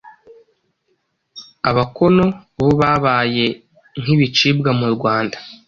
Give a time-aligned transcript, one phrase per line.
[1.69, 2.25] Abakono
[2.59, 3.45] bo babaye
[4.01, 5.37] nk’ibicibwa mu Rwanda